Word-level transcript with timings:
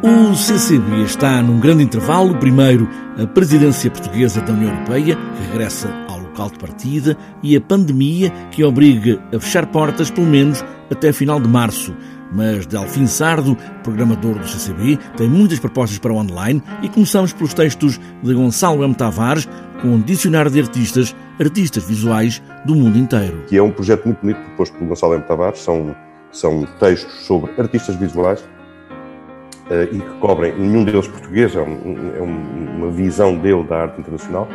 O 0.00 0.32
CCB 0.32 1.02
está 1.02 1.42
num 1.42 1.58
grande 1.58 1.82
intervalo. 1.82 2.36
Primeiro, 2.36 2.88
a 3.20 3.26
presidência 3.26 3.90
portuguesa 3.90 4.40
da 4.40 4.52
União 4.52 4.72
Europeia, 4.72 5.16
que 5.16 5.50
regressa 5.50 5.92
ao 6.06 6.20
local 6.20 6.50
de 6.50 6.58
partida, 6.58 7.16
e 7.42 7.56
a 7.56 7.60
pandemia, 7.60 8.30
que 8.52 8.62
obriga 8.62 9.20
a 9.34 9.40
fechar 9.40 9.66
portas, 9.66 10.08
pelo 10.08 10.28
menos 10.28 10.64
até 10.88 11.12
final 11.12 11.40
de 11.40 11.48
março. 11.48 11.96
Mas 12.32 12.64
Delfim 12.64 13.08
Sardo, 13.08 13.56
programador 13.82 14.38
do 14.38 14.46
CCB, 14.46 15.00
tem 15.16 15.28
muitas 15.28 15.58
propostas 15.58 15.98
para 15.98 16.12
o 16.12 16.16
online 16.16 16.62
e 16.80 16.88
começamos 16.88 17.32
pelos 17.32 17.52
textos 17.52 17.98
de 18.22 18.34
Gonçalo 18.34 18.84
M. 18.84 18.94
Tavares, 18.94 19.48
com 19.82 19.88
um 19.88 20.00
dicionário 20.00 20.50
de 20.50 20.60
artistas, 20.60 21.16
artistas 21.40 21.82
visuais 21.82 22.40
do 22.64 22.76
mundo 22.76 22.96
inteiro. 22.96 23.42
Que 23.48 23.56
é 23.56 23.62
um 23.62 23.72
projeto 23.72 24.04
muito 24.04 24.20
bonito 24.20 24.40
proposto 24.42 24.74
pelo 24.74 24.90
Gonçalo 24.90 25.14
M. 25.14 25.24
Tavares, 25.24 25.58
são, 25.58 25.96
são 26.30 26.64
textos 26.78 27.26
sobre 27.26 27.50
artistas 27.60 27.96
visuais 27.96 28.44
e 29.70 29.98
que 29.98 30.18
cobrem, 30.20 30.54
nenhum 30.58 30.84
deles 30.84 31.06
português, 31.06 31.54
é, 31.54 31.60
um, 31.60 32.12
é 32.16 32.20
uma 32.20 32.90
visão 32.90 33.36
dele 33.36 33.64
da 33.64 33.82
arte 33.82 34.00
internacional, 34.00 34.48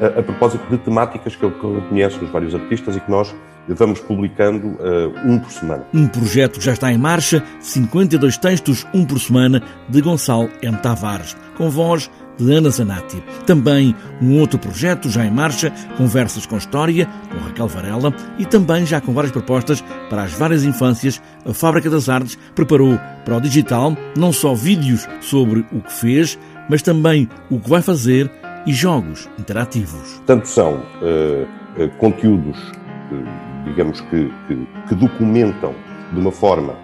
uh, 0.00 0.18
a 0.18 0.22
propósito 0.22 0.64
de 0.70 0.78
temáticas 0.78 1.36
que 1.36 1.44
ele 1.44 1.54
reconhece 1.80 2.18
nos 2.18 2.30
vários 2.30 2.54
artistas 2.54 2.96
e 2.96 3.00
que 3.00 3.10
nós 3.10 3.34
vamos 3.68 4.00
publicando 4.00 4.68
uh, 4.68 5.12
um 5.24 5.38
por 5.38 5.50
semana. 5.50 5.86
Um 5.92 6.06
projeto 6.06 6.58
que 6.58 6.64
já 6.64 6.72
está 6.72 6.92
em 6.92 6.98
marcha, 6.98 7.42
52 7.60 8.36
textos, 8.36 8.86
um 8.92 9.04
por 9.04 9.18
semana, 9.18 9.62
de 9.88 10.00
Gonçalo 10.00 10.50
M. 10.62 10.76
Tavares, 10.78 11.36
com 11.56 11.70
voz 11.70 12.10
de 12.38 12.52
Ana 12.52 12.70
Zanatti. 12.70 13.22
Também 13.46 13.94
um 14.20 14.38
outro 14.38 14.58
projeto 14.58 15.08
já 15.08 15.24
em 15.24 15.30
marcha, 15.30 15.72
Conversas 15.96 16.46
com 16.46 16.56
História, 16.56 17.08
com 17.30 17.38
Raquel 17.38 17.68
Varela, 17.68 18.14
e 18.38 18.44
também 18.44 18.86
já 18.86 19.00
com 19.00 19.12
várias 19.12 19.32
propostas 19.32 19.82
para 20.10 20.22
as 20.22 20.32
várias 20.32 20.64
infâncias, 20.64 21.20
a 21.46 21.52
Fábrica 21.52 21.90
das 21.90 22.08
Artes 22.08 22.38
preparou 22.54 22.98
para 23.24 23.36
o 23.36 23.40
digital 23.40 23.96
não 24.16 24.32
só 24.32 24.54
vídeos 24.54 25.08
sobre 25.20 25.64
o 25.72 25.80
que 25.80 25.92
fez, 25.92 26.38
mas 26.68 26.82
também 26.82 27.28
o 27.50 27.58
que 27.58 27.68
vai 27.68 27.82
fazer 27.82 28.30
e 28.66 28.72
jogos 28.72 29.28
interativos. 29.38 30.22
Tanto 30.26 30.48
são 30.48 30.74
uh, 30.74 31.82
uh, 31.82 31.88
conteúdos, 31.98 32.58
uh, 32.58 33.64
digamos 33.64 34.00
que, 34.02 34.32
que, 34.48 34.66
que, 34.88 34.94
documentam 34.94 35.74
de 36.12 36.20
uma 36.20 36.32
forma 36.32 36.74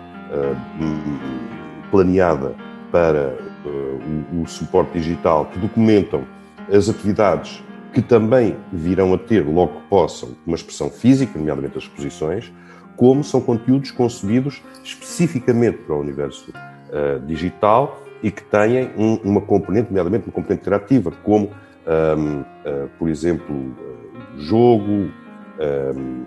planeada 1.91 2.55
para 2.93 3.35
uh, 3.35 3.50
o, 3.65 4.43
o 4.43 4.47
suporte 4.47 4.93
digital, 4.99 5.47
que 5.47 5.59
documentam 5.59 6.25
as 6.73 6.89
atividades 6.89 7.63
que 7.93 8.01
também 8.01 8.57
virão 8.73 9.13
a 9.15 9.19
ter, 9.19 9.47
logo 9.47 9.81
que 9.81 9.89
possam, 9.89 10.31
uma 10.47 10.55
expressão 10.55 10.89
física, 10.91 11.39
nomeadamente 11.39 11.77
as 11.77 11.85
exposições, 11.85 12.53
como 12.97 13.25
são 13.25 13.41
conteúdos 13.41 13.91
concebidos 13.91 14.63
especificamente 14.85 15.79
para 15.79 15.95
o 15.95 16.01
universo 16.01 16.53
uh, 16.53 17.19
digital 17.27 18.03
e 18.23 18.31
que 18.31 18.45
têm 18.45 18.91
um, 18.97 19.15
uma 19.25 19.41
componente, 19.41 19.89
nomeadamente 19.89 20.27
uma 20.27 20.33
componente 20.33 20.63
interativa, 20.63 21.11
como, 21.23 21.47
um, 21.47 22.41
uh, 22.41 22.45
eh, 22.65 22.87
por 22.99 23.09
exemplo, 23.09 23.57
uh, 23.57 24.41
jogo 24.41 25.11
um, 25.93 26.25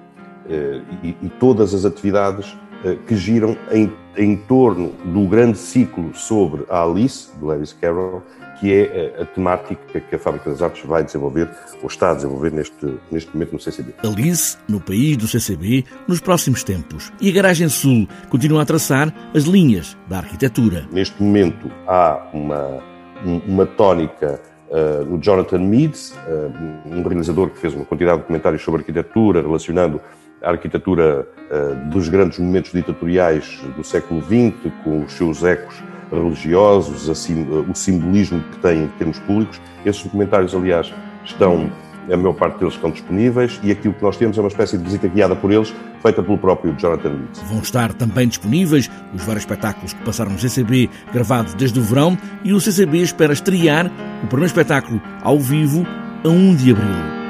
e, 1.04 1.16
e, 1.22 1.30
todas 1.40 1.74
as 1.74 1.86
atividades 1.86 2.58
eh, 2.72 2.73
que 3.08 3.16
giram 3.16 3.58
em, 3.72 3.92
em 4.18 4.36
torno 4.36 4.90
do 5.06 5.28
grande 5.28 5.58
ciclo 5.58 6.14
sobre 6.14 6.66
a 6.70 6.84
Alice, 6.84 7.30
de 7.38 7.46
Lewis 7.46 7.74
Carroll, 7.74 8.24
que 8.60 8.74
é 8.74 9.16
a, 9.20 9.24
a, 9.24 9.26
temática 9.26 10.00
que 10.00 10.16
a 10.16 10.20
Fábrica 10.20 10.50
das 10.50 10.62
Artes 10.62 10.86
vai 10.86 11.04
desenvolver, 11.04 11.50
ou 11.82 11.88
está 11.88 12.12
a 12.12 12.14
desenvolver 12.14 12.52
neste, 12.52 12.98
neste 13.12 13.34
momento 13.34 13.54
no 13.54 13.60
CCB. 13.60 13.94
Alice, 14.04 14.58
no 14.70 14.80
país 14.80 15.18
do 15.18 15.28
CCB, 15.28 15.84
nos 16.08 16.22
próximos 16.22 16.64
tempos. 16.64 17.12
E 17.20 17.30
a 17.30 17.34
Garagem 17.34 17.68
Sul 17.68 18.08
continua 18.30 18.62
a 18.62 18.66
traçar 18.66 19.14
as 19.36 19.44
linhas 19.44 19.98
da 20.08 20.20
arquitetura. 20.20 20.88
Neste 20.92 21.22
momento 21.22 21.70
há 21.88 22.26
uma, 22.34 22.82
uma 23.46 23.66
tónica 23.66 24.40
uh, 24.70 25.04
no 25.06 25.18
Jonathan 25.20 25.60
Meads, 25.60 26.12
uh, 26.12 26.90
um 26.90 27.04
realizador 27.04 27.50
que 27.50 27.60
fez 27.60 27.74
uma 27.74 27.86
quantidade 27.86 28.22
de 28.22 28.28
comentários 28.28 28.62
sobre 28.62 28.80
arquitetura, 28.80 29.42
relacionando 29.42 30.00
a 30.42 30.52
arquitetura 30.52 31.28
dos 31.90 32.10
grandes 32.10 32.40
monumentos 32.40 32.72
ditatoriais 32.72 33.60
do 33.76 33.84
século 33.84 34.22
XX, 34.22 34.72
com 34.84 35.04
os 35.04 35.14
seus 35.14 35.44
ecos 35.44 35.76
religiosos, 36.12 37.10
assim, 37.10 37.48
o 37.50 37.76
simbolismo 37.76 38.42
que 38.52 38.58
tem 38.60 38.84
em 38.84 38.88
termos 39.00 39.20
públicos. 39.20 39.60
Esses 39.86 40.04
documentários, 40.04 40.54
aliás, 40.54 40.94
estão, 41.26 41.72
a 42.12 42.18
maior 42.18 42.34
parte 42.34 42.60
deles 42.60 42.76
estão 42.76 42.92
disponíveis 42.92 43.60
e 43.64 43.72
aquilo 43.72 43.94
que 43.94 44.04
nós 44.04 44.18
temos 44.18 44.38
é 44.38 44.42
uma 44.42 44.48
espécie 44.48 44.78
de 44.78 44.84
visita 44.84 45.08
guiada 45.08 45.36
por 45.36 45.52
eles, 45.52 45.74
feita 46.02 46.22
pelo 46.22 46.38
próprio 46.38 46.76
Jonathan 46.78 47.10
Leeds. 47.10 47.42
Vão 47.50 47.60
estar 47.60 47.94
também 47.94 48.28
disponíveis 48.28 48.90
os 49.14 49.24
vários 49.24 49.44
espetáculos 49.44 49.94
que 49.94 50.04
passaram 50.04 50.32
no 50.32 50.40
CCB, 50.40 50.90
gravados 51.12 51.54
desde 51.54 51.80
o 51.80 51.84
verão, 51.84 52.18
e 52.44 52.54
o 52.54 52.60
CCB 52.60 53.00
espera 53.00 53.34
estrear 53.34 53.88
o 54.24 54.28
primeiro 54.28 54.48
espetáculo 54.48 55.02
ao 55.22 55.40
vivo 55.40 55.86
a 56.24 56.30
1 56.30 56.56
de 56.56 56.72
abril. 56.72 57.23